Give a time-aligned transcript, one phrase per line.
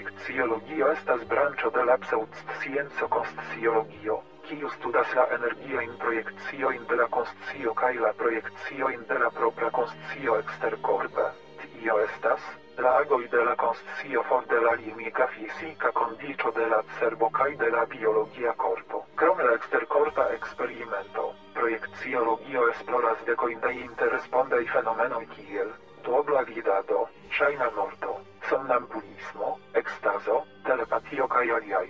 [0.00, 4.14] Konstriksiologio estas branĉo de la pseŭdscienco konsciologio,
[4.46, 10.38] kiu studas la energiajn projekciojn de la konscio kaj la projekciojn de la propra konscio
[10.44, 11.26] eksterkorpe.
[11.64, 12.46] Tio estas
[12.86, 17.50] la agoj de la konscio for de la limika fizika kondiĉo de la cerbo kaj
[17.64, 19.04] de la biologia korpo.
[19.20, 21.28] Krom la eksterkorpa eksperimento,
[21.60, 28.16] projekciologio esploras dekojn da interrespondaj fenomenoj kiel duobla vidado, ŝajna morto,
[28.48, 31.88] somnambulismo, ekstazo, telepatio kaj aliaj.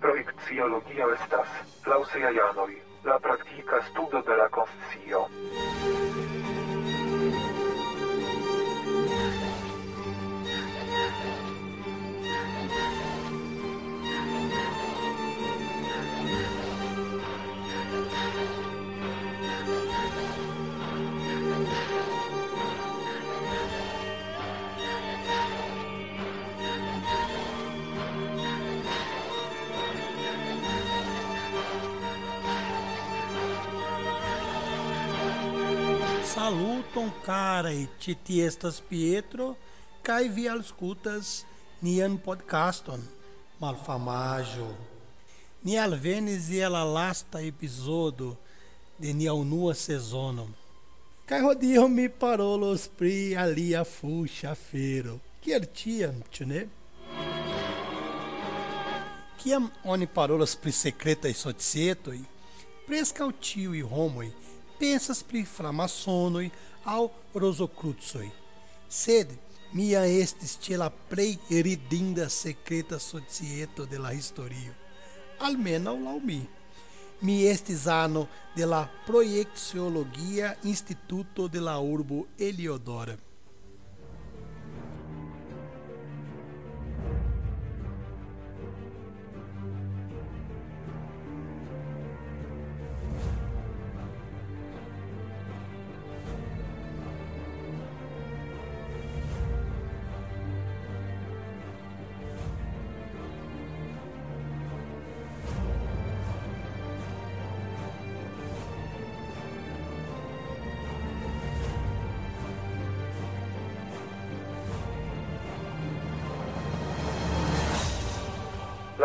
[0.00, 1.56] Projekciologio estas,
[1.92, 2.72] laŭ siaj anoj,
[3.04, 5.26] la praktika studo de la konscio.
[36.50, 39.54] Saluton carai titi estas Pietro
[40.02, 41.44] kai vi auscultas
[41.80, 43.04] nian podcaston
[43.60, 44.66] malfamajo.
[45.62, 48.34] Ni alvenis la lasta episodio
[48.98, 50.48] de nia unua sezono.
[51.26, 55.20] Kai hodiaŭ mi parolos pri alia fuŝa afero.
[55.40, 56.66] Kiel tiam, ĉu ne?
[59.38, 62.18] Kiam oni parolas pri sekretaj societoj,
[62.86, 64.32] preskaŭ ĉiuj homoj
[64.80, 66.48] pensas pri framasonoj
[66.88, 67.02] aŭ
[67.44, 68.28] rozokrucoj.
[68.88, 69.36] Sed
[69.76, 74.72] mia estis ĉe la plej ridinda sekreta societo de la historio.
[75.46, 76.40] Almenaŭ laŭ mi.
[77.22, 77.36] Mi
[77.92, 83.29] ano de la Projekciologia Instituto de la urbo Eliodora.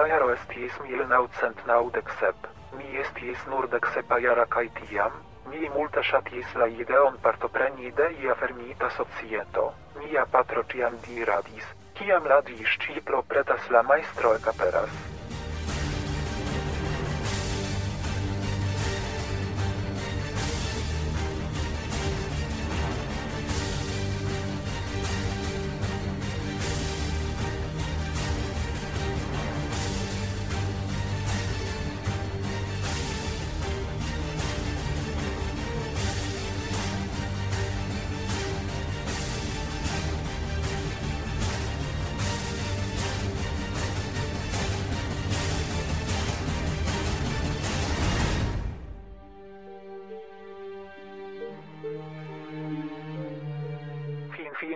[0.07, 2.51] Jaro estis 1997.
[2.77, 5.17] Mi estis nur deksepa jara kaj tiam,
[5.49, 9.65] mi multe ŝatis la ideon partopreni de ia fermita societo.
[9.99, 11.67] Mia patro ĉiam diradis,
[11.99, 15.14] kiam la disĉiplo pretas la majstro ekaperas.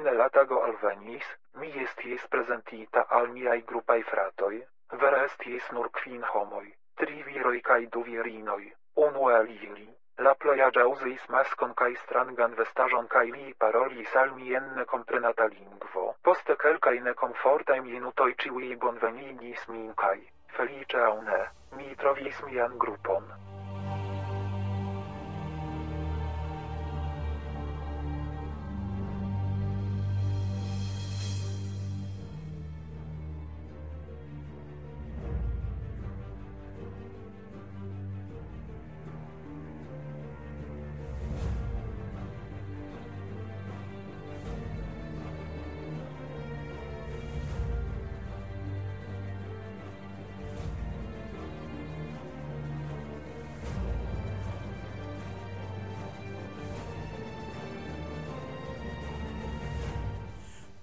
[0.10, 1.26] Finfine la tago alvenis,
[1.62, 4.56] mi estis prezentita al miaj grupaj fratoj.
[5.02, 6.64] Vere estis nur kvin homoj,
[7.02, 8.64] tri viroj kaj du virinoj.
[9.06, 9.86] Unu el ili,
[10.28, 16.06] la plojaĝa uzis maskon kaj strangan vestaĵon kaj li parolis al mi en nekomprenata lingvo.
[16.30, 20.18] Post kelkaj nekomfortaj minutoj ĉiuj bonvenigis min kaj,
[20.58, 21.18] feliĉe aŭ
[21.78, 23.19] mi trovis mian grupon.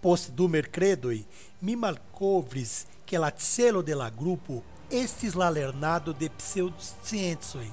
[0.06, 1.25] Post du mercredoi,
[1.58, 4.61] mi malcovris que la celo de la grupo
[5.03, 7.67] estis la lernado de pseudosciencoi,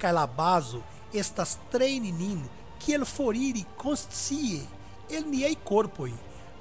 [0.00, 0.24] ca la
[1.12, 2.40] estas treini nin
[2.80, 4.62] kiel foriri conscie
[5.10, 6.12] el niei corpoi.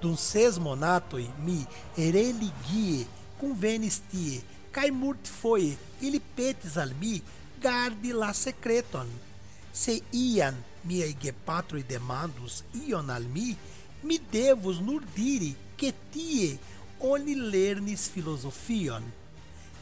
[0.01, 1.63] Dum ses monatoi mi
[1.95, 3.07] religie
[3.39, 4.41] convenis tie,
[4.75, 7.21] cae mult foie ili petis al mi
[7.63, 9.07] gardi la secreton.
[9.71, 13.55] Se ian miei gepatroi demandus ion al mi,
[14.03, 16.57] mi devos nur diri que tie
[17.03, 19.03] oni lernis filosofion.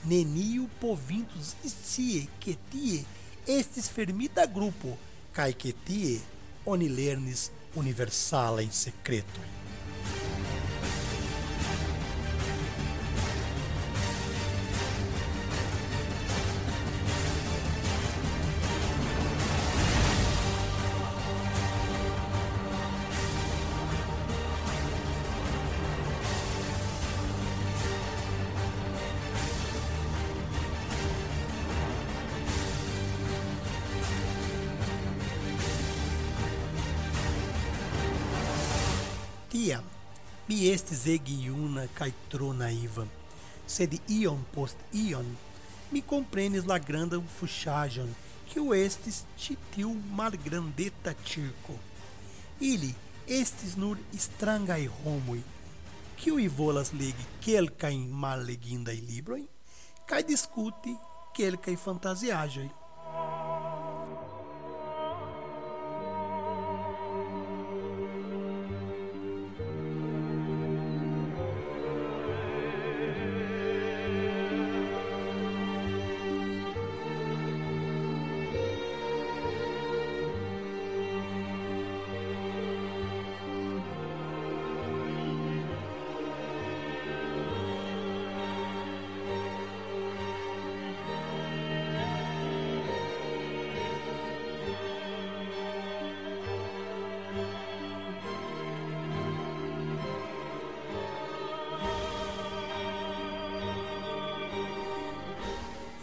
[0.09, 3.03] Neniu povintus scie que tie
[3.45, 4.97] estis fermita grupo,
[5.35, 6.17] kai que tie
[6.65, 9.60] oni lernis universala em secreto.
[39.61, 39.83] Tiam
[40.47, 43.03] mi estis ege juna kaj tro naiva,
[43.73, 45.27] sed iom post iom
[45.91, 48.09] mi comprenis la grandan fuŝaĵon
[48.49, 51.77] kiu estis ĉi tiu malgrandeta ĉirko.
[52.71, 52.89] Ili
[53.37, 55.37] estis nur strangaj homoj,
[56.23, 59.45] kiuj volas legi kelkajn mallegindaj librojn
[60.09, 60.95] kaj diskuti
[61.37, 62.69] kelkaj fantaziaĵoj.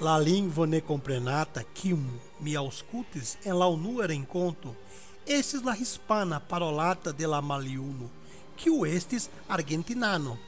[0.01, 2.07] La lingvo necomprenata quium
[2.41, 4.77] mi auscultis en la unua renconto
[5.29, 8.09] estis la hispana parolata de la maliuno,
[8.57, 10.39] quiu estis argentinano,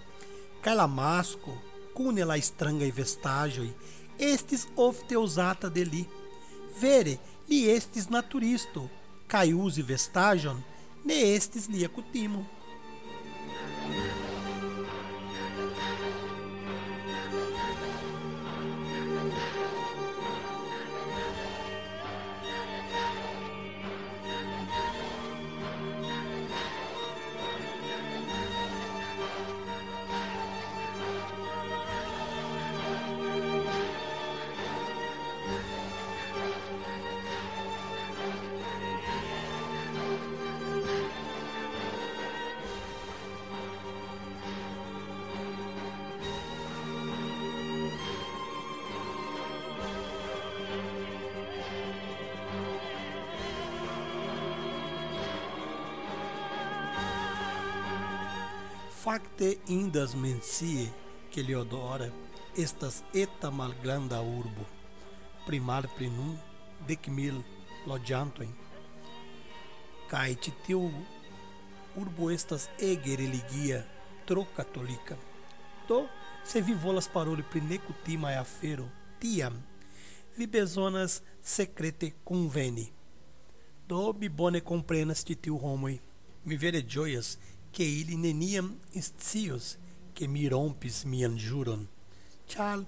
[0.64, 1.52] kaj la masco,
[1.94, 3.69] cune la strangaj vestaĵoj,
[4.17, 6.05] estis ofte uzata de li.
[6.81, 7.19] Vere,
[7.49, 8.87] li estis naturisto,
[9.29, 10.62] kaj uzi vestaĵon
[11.05, 12.46] ne estis lia kutimo.
[59.10, 60.88] Fakte indas mencie
[61.32, 62.12] que Leodora
[62.56, 64.62] estas eta malgranda urbo,
[65.46, 66.36] primar plenum
[66.86, 67.40] dek mil
[67.90, 68.52] loĝantojn.
[70.12, 70.84] Kaj ĉi tiu
[71.98, 73.82] urbo estas ege religia,
[74.31, 75.19] tro katolika.
[75.88, 76.05] Do,
[76.46, 78.86] se vi volas paroli pri nekutimaj afero,
[79.19, 79.58] tiam
[80.38, 82.86] vi bezonas sekrete konveni.
[83.88, 85.98] Do, mi bone komprenas ĉi tiu homoj.
[86.44, 87.38] Mi vere ĝojas
[87.72, 89.77] que ili neniam scios
[90.15, 91.86] que mi rompis mian juron,
[92.48, 92.84] ĉar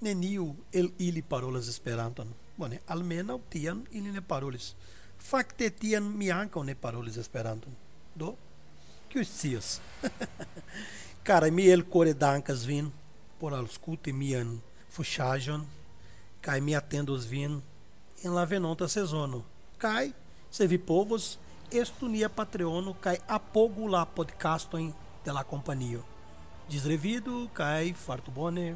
[0.00, 2.34] neniu el ili parolas Esperanton.
[2.56, 4.74] Bone, almenaŭ tiam ili ne parolis.
[5.18, 7.72] Fakte tiam mi ankaŭ ne parolis Esperanton.
[8.14, 8.34] Do,
[9.08, 9.80] kiu scias?
[11.24, 12.90] Cara, mi elkore dankas vin
[13.40, 14.58] por aŭskulti mian
[14.92, 15.64] fuŝaĵon
[16.44, 17.60] kaj mi atendos vin
[18.24, 19.42] en la venonta sezono.
[19.80, 20.10] Kaj,
[20.50, 21.38] se vi povos,
[21.72, 24.90] estu nia Patreono kaj apogu la podcastojn
[25.24, 25.44] de la
[27.54, 28.74] kaj fartu bone.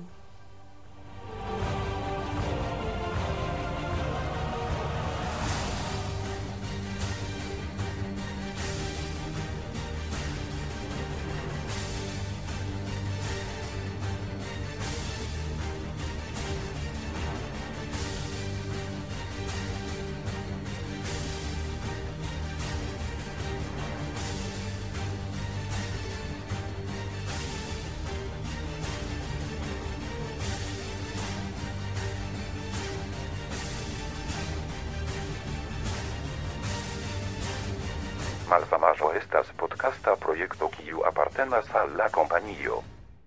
[38.55, 42.77] Malfamaĵo estas podcasta projekto kiu apartenas al la kompanio.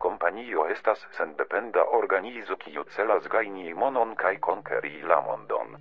[0.06, 5.76] Kompanio estas sendependa organizo kiu celas gajni monon kaj konkeri la mondon.